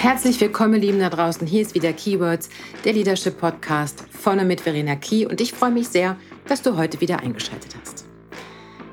[0.00, 1.44] Herzlich willkommen, Lieben da draußen.
[1.44, 2.50] Hier ist wieder Keywords,
[2.84, 5.26] der Leadership Podcast von und mit Verena Key.
[5.26, 6.16] Und ich freue mich sehr,
[6.46, 8.04] dass du heute wieder eingeschaltet hast.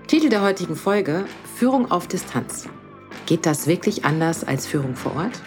[0.08, 1.26] Titel der heutigen Folge:
[1.58, 2.68] Führung auf Distanz.
[3.28, 5.40] Geht das wirklich anders als Führung vor Ort?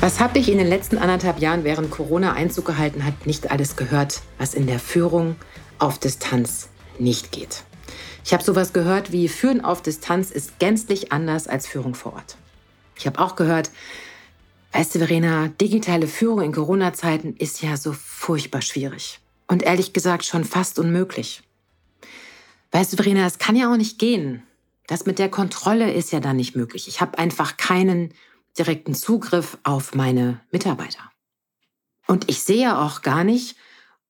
[0.00, 3.76] Was habe ich in den letzten anderthalb Jahren während Corona Einzug gehalten hat, nicht alles
[3.76, 5.36] gehört, was in der Führung
[5.78, 6.68] auf Distanz
[6.98, 7.64] nicht geht.
[8.24, 12.36] Ich habe sowas gehört wie Führen auf Distanz ist gänzlich anders als Führung vor Ort.
[12.96, 13.70] Ich habe auch gehört,
[14.72, 19.20] weißt du, Verena, digitale Führung in Corona-Zeiten ist ja so furchtbar schwierig.
[19.48, 21.42] Und ehrlich gesagt schon fast unmöglich.
[22.72, 24.42] Weißt du, Verena, es kann ja auch nicht gehen.
[24.86, 26.88] Das mit der Kontrolle ist ja dann nicht möglich.
[26.88, 28.12] Ich habe einfach keinen
[28.58, 31.10] direkten Zugriff auf meine Mitarbeiter.
[32.06, 33.56] Und ich sehe auch gar nicht,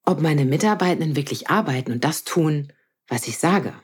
[0.05, 2.73] ob meine Mitarbeitenden wirklich arbeiten und das tun,
[3.11, 3.75] was ich sage.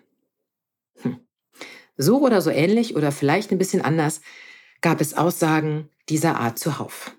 [1.99, 4.21] So oder so ähnlich oder vielleicht ein bisschen anders
[4.81, 7.13] gab es Aussagen dieser Art zuhauf.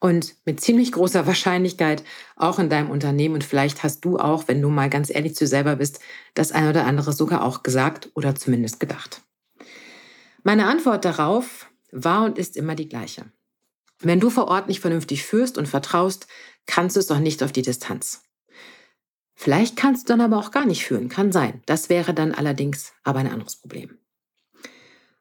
[0.00, 2.04] Und mit ziemlich großer Wahrscheinlichkeit
[2.36, 5.44] auch in deinem Unternehmen und vielleicht hast du auch, wenn du mal ganz ehrlich zu
[5.44, 6.00] dir selber bist,
[6.34, 9.22] das eine oder andere sogar auch gesagt oder zumindest gedacht.
[10.44, 13.24] Meine Antwort darauf war und ist immer die gleiche.
[14.00, 16.28] Wenn du vor Ort nicht vernünftig führst und vertraust,
[16.66, 18.22] kannst du es doch nicht auf die Distanz.
[19.40, 21.62] Vielleicht kannst du dann aber auch gar nicht führen, kann sein.
[21.66, 23.96] Das wäre dann allerdings aber ein anderes Problem.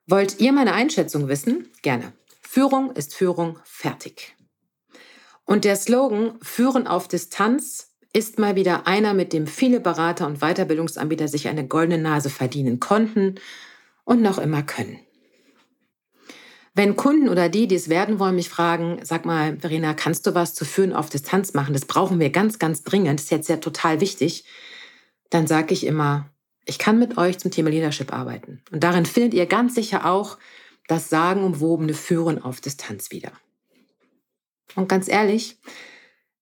[0.08, 1.72] Wollt ihr meine Einschätzung wissen?
[1.84, 2.14] Gerne.
[2.42, 4.36] Führung ist Führung fertig.
[5.46, 10.40] Und der Slogan Führen auf Distanz ist mal wieder einer, mit dem viele Berater und
[10.40, 13.36] Weiterbildungsanbieter sich eine goldene Nase verdienen konnten
[14.04, 15.00] und noch immer können.
[16.78, 20.36] Wenn Kunden oder die, die es werden wollen, mich fragen, sag mal, Verena, kannst du
[20.36, 21.74] was zu Führen auf Distanz machen?
[21.74, 23.20] Das brauchen wir ganz, ganz dringend.
[23.20, 24.46] Das ist jetzt ja total wichtig.
[25.32, 26.30] Dann sage ich immer,
[26.66, 28.62] ich kann mit euch zum Thema Leadership arbeiten.
[28.72, 30.38] Und darin findet ihr ganz sicher auch
[30.88, 33.32] das sagenumwobene Führen auf Distanz wieder.
[34.76, 35.58] Und ganz ehrlich,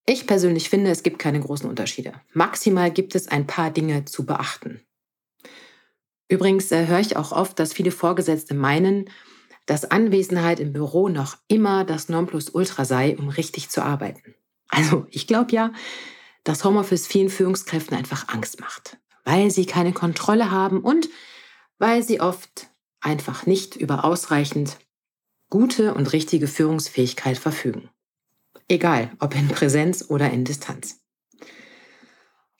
[0.05, 2.11] ich persönlich finde, es gibt keine großen Unterschiede.
[2.33, 4.81] Maximal gibt es ein paar Dinge zu beachten.
[6.27, 9.09] Übrigens äh, höre ich auch oft, dass viele Vorgesetzte meinen,
[9.65, 14.35] dass Anwesenheit im Büro noch immer das Nonplusultra sei, um richtig zu arbeiten.
[14.69, 15.71] Also ich glaube ja,
[16.43, 21.09] dass Homeoffice vielen Führungskräften einfach Angst macht, weil sie keine Kontrolle haben und
[21.79, 22.67] weil sie oft
[23.01, 24.77] einfach nicht über ausreichend
[25.49, 27.89] gute und richtige Führungsfähigkeit verfügen.
[28.67, 30.99] Egal, ob in Präsenz oder in Distanz.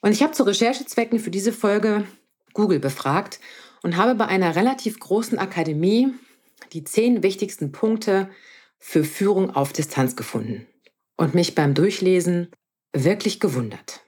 [0.02, 2.06] Und ich habe zu Recherchezwecken für diese Folge
[2.52, 3.40] Google befragt
[3.82, 6.14] und habe bei einer relativ großen Akademie
[6.72, 8.30] die zehn wichtigsten Punkte
[8.78, 10.66] für Führung auf Distanz gefunden
[11.16, 12.50] und mich beim Durchlesen
[12.92, 14.02] wirklich gewundert.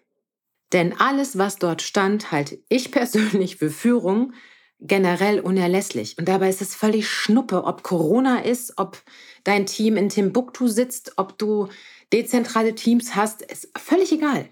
[0.73, 4.33] Denn alles, was dort stand, halte ich persönlich für Führung
[4.81, 6.17] generell unerlässlich.
[6.19, 9.03] Und dabei ist es völlig Schnuppe, ob Corona ist, ob
[9.43, 11.69] dein Team in Timbuktu sitzt, ob du
[12.13, 14.49] dezentrale Teams hast, ist völlig egal.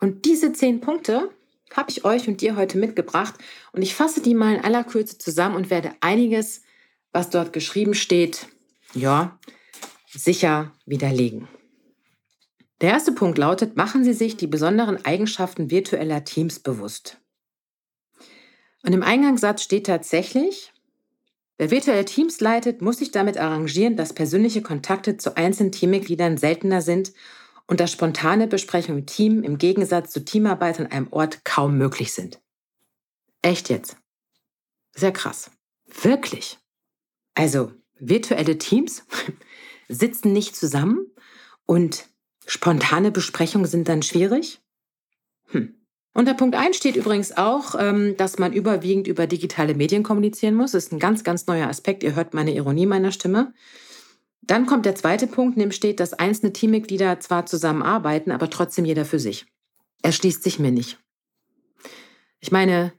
[0.00, 1.30] Und diese zehn Punkte
[1.72, 3.34] habe ich euch und dir heute mitgebracht
[3.72, 6.62] und ich fasse die mal in aller Kürze zusammen und werde einiges
[7.18, 8.46] was dort geschrieben steht,
[8.94, 9.40] ja,
[10.08, 11.48] sicher widerlegen.
[12.80, 17.20] Der erste Punkt lautet, machen Sie sich die besonderen Eigenschaften virtueller Teams bewusst.
[18.84, 20.72] Und im Eingangssatz steht tatsächlich,
[21.56, 26.82] wer virtuelle Teams leitet, muss sich damit arrangieren, dass persönliche Kontakte zu einzelnen Teammitgliedern seltener
[26.82, 27.12] sind
[27.66, 32.12] und dass spontane Besprechungen im Team im Gegensatz zu Teamarbeit an einem Ort kaum möglich
[32.12, 32.40] sind.
[33.42, 33.96] Echt jetzt?
[34.94, 35.50] Sehr krass.
[36.00, 36.58] Wirklich.
[37.38, 39.04] Also virtuelle Teams
[39.88, 41.06] sitzen nicht zusammen
[41.66, 42.08] und
[42.46, 44.60] spontane Besprechungen sind dann schwierig.
[45.46, 45.74] Hm.
[46.14, 50.72] Unter Punkt 1 steht übrigens auch, ähm, dass man überwiegend über digitale Medien kommunizieren muss.
[50.72, 52.02] Das ist ein ganz, ganz neuer Aspekt.
[52.02, 53.54] Ihr hört meine Ironie meiner Stimme.
[54.42, 58.84] Dann kommt der zweite Punkt, in dem steht, dass einzelne Teammitglieder zwar zusammenarbeiten, aber trotzdem
[58.84, 59.46] jeder für sich.
[60.02, 60.98] Er schließt sich mir nicht.
[62.40, 62.92] Ich meine,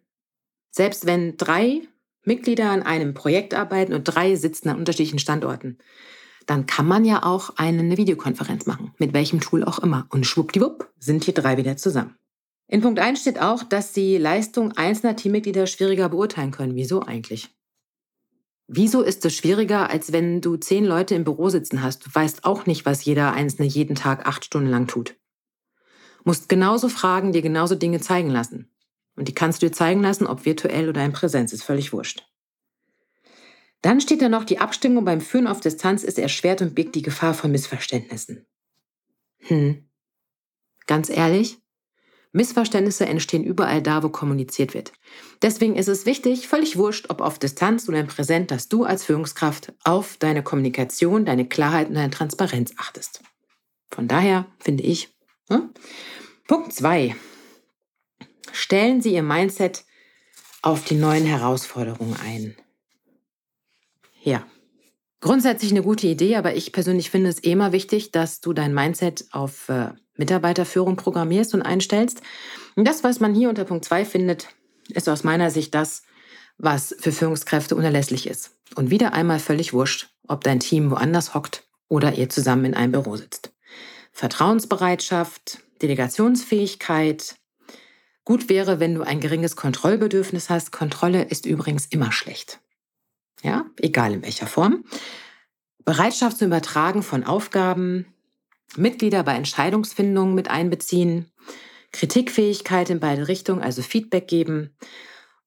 [0.71, 1.88] selbst wenn drei
[2.29, 5.79] Mitglieder an einem Projekt arbeiten und drei sitzen an unterschiedlichen Standorten,
[6.45, 10.07] dann kann man ja auch eine Videokonferenz machen, mit welchem Tool auch immer.
[10.09, 12.15] Und schwuppdiwupp sind hier drei wieder zusammen.
[12.67, 16.75] In Punkt 1 steht auch, dass Sie Leistung einzelner Teammitglieder schwieriger beurteilen können.
[16.75, 17.49] Wieso eigentlich?
[18.67, 22.05] Wieso ist es schwieriger, als wenn du zehn Leute im Büro sitzen hast?
[22.05, 25.15] Du weißt auch nicht, was jeder Einzelne jeden Tag acht Stunden lang tut.
[26.23, 28.69] Musst genauso fragen, dir genauso Dinge zeigen lassen.
[29.19, 32.25] Und die kannst du dir zeigen lassen, ob virtuell oder in Präsenz, ist völlig wurscht.
[33.81, 37.01] Dann steht da noch, die Abstimmung beim Führen auf Distanz ist erschwert und birgt die
[37.01, 38.45] Gefahr von Missverständnissen.
[39.39, 39.89] Hm.
[40.87, 41.57] Ganz ehrlich,
[42.31, 44.93] Missverständnisse entstehen überall da, wo kommuniziert wird.
[45.41, 49.03] Deswegen ist es wichtig, völlig wurscht, ob auf Distanz oder im Präsent, dass du als
[49.03, 53.21] Führungskraft auf deine Kommunikation, deine Klarheit und deine Transparenz achtest.
[53.91, 55.09] Von daher finde ich.
[55.49, 55.71] Hm?
[56.47, 57.17] Punkt 2.
[58.51, 59.83] Stellen Sie Ihr Mindset
[60.61, 62.55] auf die neuen Herausforderungen ein.
[64.21, 64.45] Ja,
[65.21, 69.25] grundsätzlich eine gute Idee, aber ich persönlich finde es immer wichtig, dass du dein Mindset
[69.31, 72.21] auf äh, Mitarbeiterführung programmierst und einstellst.
[72.75, 74.49] Und das, was man hier unter Punkt 2 findet,
[74.89, 76.03] ist aus meiner Sicht das,
[76.57, 78.57] was für Führungskräfte unerlässlich ist.
[78.75, 82.91] Und wieder einmal völlig wurscht, ob dein Team woanders hockt oder ihr zusammen in einem
[82.91, 83.53] Büro sitzt.
[84.11, 87.35] Vertrauensbereitschaft, Delegationsfähigkeit.
[88.25, 90.71] Gut wäre, wenn du ein geringes Kontrollbedürfnis hast.
[90.71, 92.59] Kontrolle ist übrigens immer schlecht.
[93.41, 94.83] Ja, egal in welcher Form.
[95.85, 98.05] Bereitschaft zum Übertragen von Aufgaben,
[98.75, 101.31] Mitglieder bei Entscheidungsfindungen mit einbeziehen,
[101.91, 104.75] Kritikfähigkeit in beide Richtungen, also Feedback geben,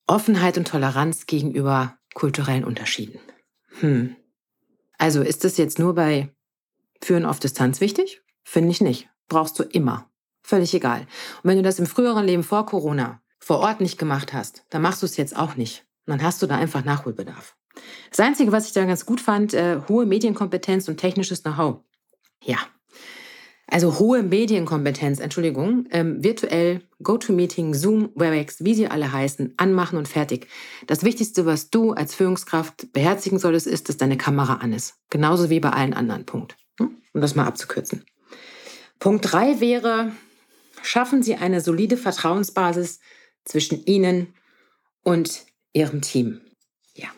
[0.06, 3.20] Offenheit und Toleranz gegenüber kulturellen Unterschieden.
[3.80, 4.16] Hm.
[4.98, 6.34] Also ist das jetzt nur bei
[7.00, 8.22] Führen auf Distanz wichtig?
[8.44, 9.08] Finde ich nicht.
[9.28, 10.10] Brauchst du immer.
[10.42, 11.00] Völlig egal.
[11.42, 14.82] Und wenn du das im früheren Leben vor Corona vor Ort nicht gemacht hast, dann
[14.82, 15.84] machst du es jetzt auch nicht.
[16.06, 17.56] Und dann hast du da einfach Nachholbedarf.
[18.10, 21.80] Das Einzige, was ich da ganz gut fand, äh, hohe Medienkompetenz und technisches Know-how.
[22.44, 22.58] Ja,
[23.72, 30.08] also hohe Medienkompetenz, Entschuldigung, ähm, virtuell, GoToMeeting, Zoom, WebEx, wie sie alle heißen, anmachen und
[30.08, 30.46] fertig.
[30.86, 34.96] Das Wichtigste, was du als Führungskraft beherzigen solltest, ist, dass deine Kamera an ist.
[35.08, 36.26] Genauso wie bei allen anderen.
[36.26, 36.54] Punkt.
[36.78, 36.98] Hm?
[37.14, 38.04] Um das mal abzukürzen.
[38.98, 40.12] Punkt drei wäre,
[40.82, 43.00] schaffen Sie eine solide Vertrauensbasis
[43.44, 44.34] zwischen Ihnen
[45.02, 46.40] und Ihrem Team.
[46.94, 47.08] Ja.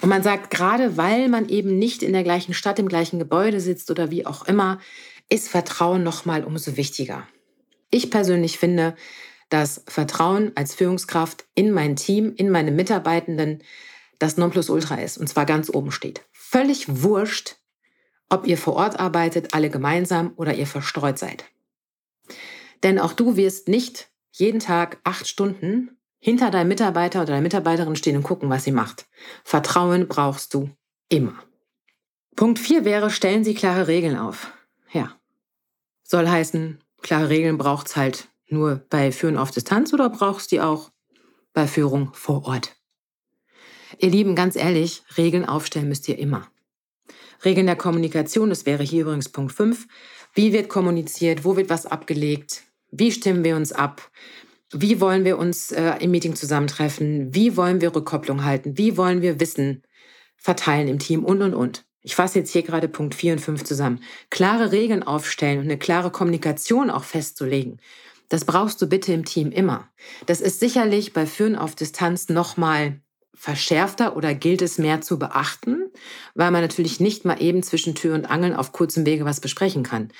[0.00, 3.60] Und man sagt, gerade weil man eben nicht in der gleichen Stadt, im gleichen Gebäude
[3.60, 4.80] sitzt oder wie auch immer,
[5.28, 7.26] ist Vertrauen noch mal umso wichtiger.
[7.90, 8.96] Ich persönlich finde,
[9.48, 13.62] dass Vertrauen als Führungskraft in mein Team, in meine Mitarbeitenden
[14.18, 16.22] das Nonplusultra ist und zwar ganz oben steht.
[16.32, 17.56] Völlig wurscht,
[18.30, 21.44] ob ihr vor Ort arbeitet, alle gemeinsam oder ihr verstreut seid.
[22.82, 27.96] Denn auch du wirst nicht jeden Tag acht Stunden hinter deinem Mitarbeiter oder deiner Mitarbeiterin
[27.96, 29.06] stehen und gucken, was sie macht.
[29.44, 30.70] Vertrauen brauchst du
[31.08, 31.34] immer.
[32.36, 34.52] Punkt vier wäre, stellen Sie klare Regeln auf.
[34.92, 35.16] Ja.
[36.02, 40.60] Soll heißen, klare Regeln braucht es halt nur bei Führen auf Distanz oder brauchst die
[40.60, 40.90] auch
[41.52, 42.76] bei Führung vor Ort?
[43.98, 46.48] Ihr Lieben, ganz ehrlich, Regeln aufstellen müsst ihr immer.
[47.44, 49.86] Regeln der Kommunikation, das wäre hier übrigens Punkt 5.
[50.34, 51.44] Wie wird kommuniziert?
[51.44, 52.62] Wo wird was abgelegt?
[52.92, 54.10] Wie stimmen wir uns ab?
[54.70, 57.34] Wie wollen wir uns äh, im Meeting zusammentreffen?
[57.34, 58.76] Wie wollen wir Rückkopplung halten?
[58.76, 59.82] Wie wollen wir Wissen
[60.36, 61.24] verteilen im Team?
[61.24, 61.84] Und, und, und.
[62.02, 64.02] Ich fasse jetzt hier gerade Punkt 4 und 5 zusammen.
[64.28, 67.80] Klare Regeln aufstellen und eine klare Kommunikation auch festzulegen.
[68.28, 69.88] Das brauchst du bitte im Team immer.
[70.26, 73.00] Das ist sicherlich bei Führen auf Distanz nochmal
[73.34, 75.90] verschärfter oder gilt es mehr zu beachten,
[76.34, 79.82] weil man natürlich nicht mal eben zwischen Tür und Angeln auf kurzem Wege was besprechen
[79.82, 80.12] kann.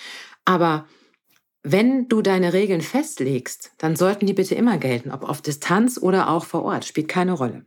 [0.44, 0.86] Aber
[1.62, 6.28] wenn du deine Regeln festlegst, dann sollten die bitte immer gelten, ob auf Distanz oder
[6.28, 7.64] auch vor Ort, spielt keine Rolle.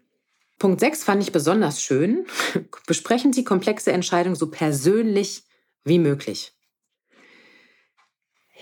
[0.60, 2.26] Punkt 6 fand ich besonders schön.
[2.88, 5.44] Besprechen Sie komplexe Entscheidungen so persönlich
[5.84, 6.54] wie möglich.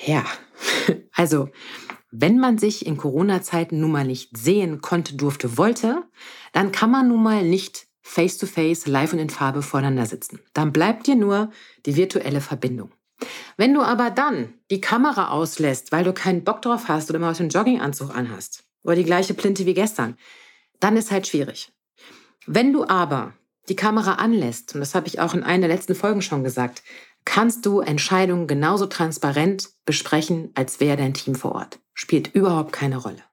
[0.05, 0.25] Ja,
[1.13, 1.49] also
[2.11, 6.03] wenn man sich in Corona-Zeiten nun mal nicht sehen konnte, durfte, wollte,
[6.51, 10.39] dann kann man nun mal nicht face-to-face, live und in Farbe voreinander sitzen.
[10.53, 11.51] Dann bleibt dir nur
[11.85, 12.91] die virtuelle Verbindung.
[13.57, 17.35] Wenn du aber dann die Kamera auslässt, weil du keinen Bock drauf hast oder mal
[17.35, 20.17] einen Jogginganzug anhast oder die gleiche Plinte wie gestern,
[20.79, 21.71] dann ist halt schwierig.
[22.45, 23.33] Wenn du aber
[23.69, 26.83] die Kamera anlässt, und das habe ich auch in einer der letzten Folgen schon gesagt,
[27.25, 31.79] kannst du Entscheidungen genauso transparent besprechen, als wäre dein Team vor Ort.
[31.93, 33.23] Spielt überhaupt keine Rolle.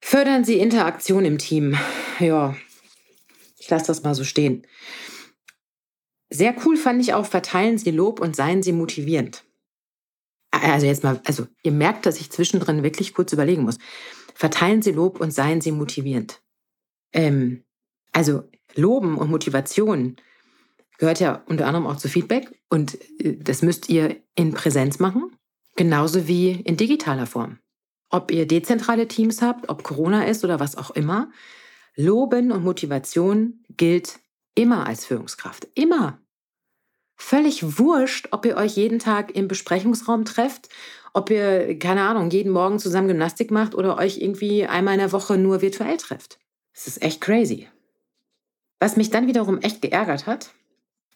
[0.00, 1.76] Fördern Sie Interaktion im Team.
[2.20, 2.54] Ja,
[3.58, 4.66] ich lasse das mal so stehen.
[6.34, 9.44] Sehr cool fand ich auch, verteilen Sie Lob und seien Sie motivierend.
[10.50, 13.78] Also jetzt mal, also ihr merkt, dass ich zwischendrin wirklich kurz überlegen muss.
[14.34, 16.42] Verteilen Sie Lob und seien Sie motivierend.
[17.12, 17.62] Ähm,
[18.10, 18.42] also
[18.74, 20.16] Loben und Motivation
[20.98, 25.36] gehört ja unter anderem auch zu Feedback und äh, das müsst ihr in Präsenz machen,
[25.76, 27.60] genauso wie in digitaler Form.
[28.10, 31.30] Ob ihr dezentrale Teams habt, ob Corona ist oder was auch immer,
[31.94, 34.18] Loben und Motivation gilt
[34.56, 35.68] immer als Führungskraft.
[35.76, 36.18] Immer.
[37.16, 40.68] Völlig wurscht, ob ihr euch jeden Tag im Besprechungsraum trefft,
[41.12, 45.12] ob ihr, keine Ahnung, jeden Morgen zusammen Gymnastik macht oder euch irgendwie einmal in der
[45.12, 46.38] Woche nur virtuell trefft.
[46.72, 47.68] Es ist echt crazy.
[48.80, 50.50] Was mich dann wiederum echt geärgert hat,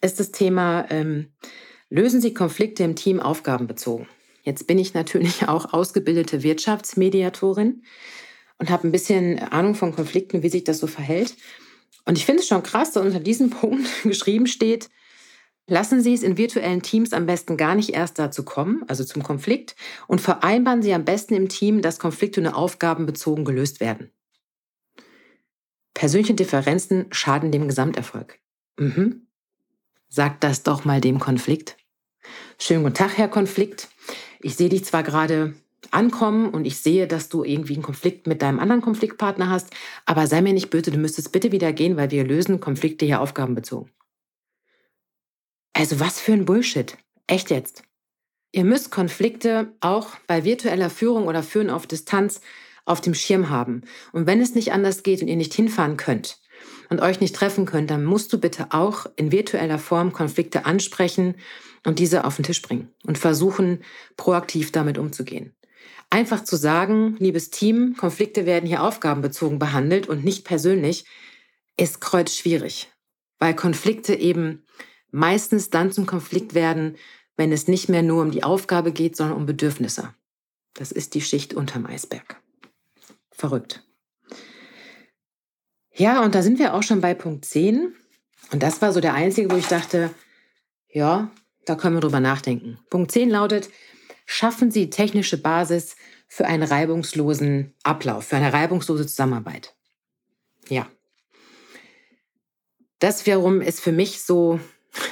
[0.00, 1.32] ist das Thema, ähm,
[1.90, 4.06] lösen Sie Konflikte im Team aufgabenbezogen.
[4.44, 7.82] Jetzt bin ich natürlich auch ausgebildete Wirtschaftsmediatorin
[8.58, 11.36] und habe ein bisschen Ahnung von Konflikten, wie sich das so verhält.
[12.06, 14.88] Und ich finde es schon krass, dass unter diesem Punkt geschrieben steht,
[15.68, 19.22] lassen Sie es in virtuellen Teams am besten gar nicht erst dazu kommen, also zum
[19.22, 19.76] Konflikt,
[20.08, 24.10] und vereinbaren Sie am besten im Team, dass Konflikte nur aufgabenbezogen gelöst werden.
[25.94, 28.38] Persönliche Differenzen schaden dem Gesamterfolg.
[28.78, 29.26] Mhm.
[30.08, 31.76] Sag das doch mal dem Konflikt.
[32.58, 33.88] Schönen guten Tag, Herr Konflikt.
[34.40, 35.54] Ich sehe dich zwar gerade
[35.90, 39.70] ankommen und ich sehe, dass du irgendwie einen Konflikt mit deinem anderen Konfliktpartner hast,
[40.06, 43.20] aber sei mir nicht böse, du müsstest bitte wieder gehen, weil wir lösen Konflikte hier
[43.20, 43.90] aufgabenbezogen.
[45.78, 46.96] Also was für ein Bullshit.
[47.28, 47.84] Echt jetzt.
[48.50, 52.40] Ihr müsst Konflikte auch bei virtueller Führung oder Führen auf Distanz
[52.84, 53.82] auf dem Schirm haben.
[54.10, 56.40] Und wenn es nicht anders geht und ihr nicht hinfahren könnt
[56.88, 61.36] und euch nicht treffen könnt, dann musst du bitte auch in virtueller Form Konflikte ansprechen
[61.86, 63.84] und diese auf den Tisch bringen und versuchen,
[64.16, 65.54] proaktiv damit umzugehen.
[66.10, 71.04] Einfach zu sagen, liebes Team, Konflikte werden hier aufgabenbezogen behandelt und nicht persönlich,
[71.76, 72.90] ist kreuzschwierig,
[73.38, 74.64] weil Konflikte eben
[75.10, 76.96] meistens dann zum Konflikt werden,
[77.36, 80.14] wenn es nicht mehr nur um die Aufgabe geht, sondern um Bedürfnisse.
[80.74, 82.40] Das ist die Schicht unterm Eisberg.
[83.30, 83.84] Verrückt.
[85.94, 87.94] Ja, und da sind wir auch schon bei Punkt 10.
[88.52, 90.10] Und das war so der einzige, wo ich dachte,
[90.88, 91.30] ja,
[91.64, 92.78] da können wir drüber nachdenken.
[92.90, 93.70] Punkt 10 lautet,
[94.24, 95.96] schaffen Sie technische Basis
[96.28, 99.74] für einen reibungslosen Ablauf, für eine reibungslose Zusammenarbeit.
[100.68, 100.88] Ja.
[103.00, 104.60] Das wiederum ist für mich so,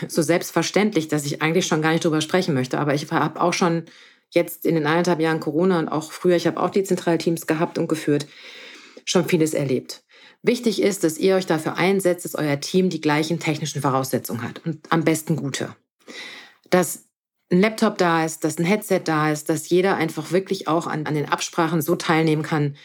[0.09, 2.79] so selbstverständlich, dass ich eigentlich schon gar nicht drüber sprechen möchte.
[2.79, 3.85] Aber ich habe auch schon
[4.31, 7.79] jetzt in den eineinhalb Jahren Corona und auch früher, ich habe auch die Zentralteams gehabt
[7.79, 8.27] und geführt,
[9.05, 10.03] schon vieles erlebt.
[10.43, 14.65] Wichtig ist, dass ihr euch dafür einsetzt, dass euer Team die gleichen technischen Voraussetzungen hat
[14.65, 15.75] und am besten gute.
[16.71, 17.07] Dass
[17.51, 21.07] ein Laptop da ist, dass ein Headset da ist, dass jeder einfach wirklich auch an,
[21.07, 22.77] an den Absprachen so teilnehmen kann,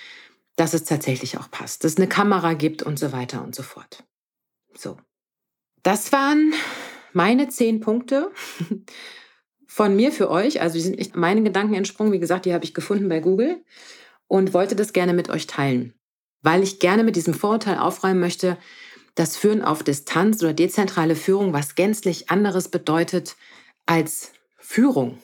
[0.56, 3.64] dass es tatsächlich auch passt, dass es eine Kamera gibt und so weiter und so
[3.64, 4.04] fort.
[4.76, 4.98] So.
[5.84, 6.54] Das waren
[7.14, 8.32] meine zehn Punkte
[9.68, 10.62] von mir für euch.
[10.62, 12.12] Also die sind nicht meine Gedanken entsprungen.
[12.12, 13.64] Wie gesagt, die habe ich gefunden bei Google
[14.28, 15.94] und wollte das gerne mit euch teilen,
[16.42, 18.58] weil ich gerne mit diesem Vorurteil aufräumen möchte,
[19.16, 23.36] dass Führen auf Distanz oder dezentrale Führung was gänzlich anderes bedeutet
[23.86, 25.18] als Führung.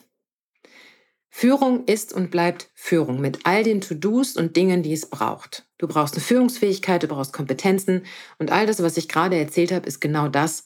[1.30, 5.68] Führung ist und bleibt Führung mit all den To-Dos und Dingen, die es braucht.
[5.78, 8.04] Du brauchst eine Führungsfähigkeit, du brauchst Kompetenzen
[8.38, 10.64] und all das, was ich gerade erzählt habe, ist genau das,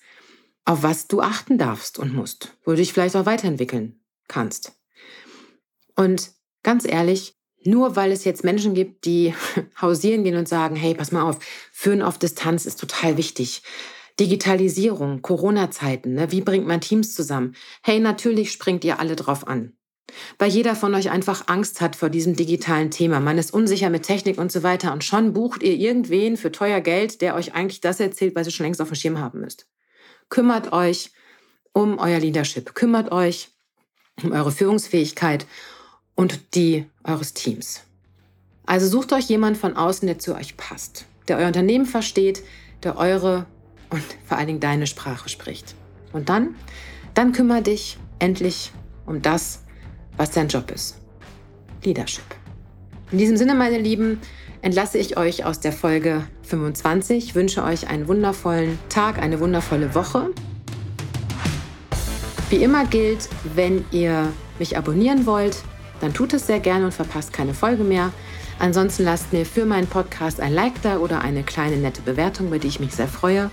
[0.64, 4.72] auf was du achten darfst und musst, wo du dich vielleicht auch weiterentwickeln kannst.
[5.96, 9.34] Und ganz ehrlich, nur weil es jetzt Menschen gibt, die
[9.80, 11.38] hausieren gehen und sagen, hey, pass mal auf,
[11.72, 13.62] Führen auf Distanz ist total wichtig.
[14.20, 16.30] Digitalisierung, Corona-Zeiten, ne?
[16.30, 17.54] wie bringt man Teams zusammen?
[17.82, 19.72] Hey, natürlich springt ihr alle drauf an.
[20.38, 23.20] Weil jeder von euch einfach Angst hat vor diesem digitalen Thema.
[23.20, 24.92] Man ist unsicher mit Technik und so weiter.
[24.92, 28.52] Und schon bucht ihr irgendwen für teuer Geld, der euch eigentlich das erzählt, was ihr
[28.52, 29.66] schon längst auf dem Schirm haben müsst.
[30.32, 31.10] Kümmert euch
[31.74, 33.50] um euer Leadership, kümmert euch
[34.22, 35.44] um eure Führungsfähigkeit
[36.14, 37.82] und die eures Teams.
[38.64, 42.42] Also sucht euch jemand von außen, der zu euch passt, der euer Unternehmen versteht,
[42.82, 43.44] der eure
[43.90, 45.74] und vor allen Dingen deine Sprache spricht.
[46.14, 46.54] Und dann,
[47.12, 48.72] dann kümmere dich endlich
[49.04, 49.64] um das,
[50.16, 50.96] was dein Job ist.
[51.84, 52.24] Leadership.
[53.10, 54.18] In diesem Sinne, meine Lieben,
[54.62, 60.28] entlasse ich euch aus der Folge 25, wünsche euch einen wundervollen Tag, eine wundervolle Woche.
[62.50, 65.62] Wie immer gilt, wenn ihr mich abonnieren wollt,
[66.02, 68.12] dann tut es sehr gerne und verpasst keine Folge mehr.
[68.58, 72.58] Ansonsten lasst mir für meinen Podcast ein Like da oder eine kleine nette Bewertung, über
[72.58, 73.50] die ich mich sehr freue.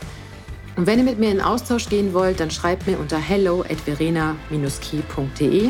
[0.76, 3.80] Und wenn ihr mit mir in Austausch gehen wollt, dann schreibt mir unter hello at
[3.80, 5.70] verena-key.de